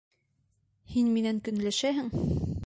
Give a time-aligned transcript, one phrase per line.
[0.93, 2.11] Һин минән көнләшәһең?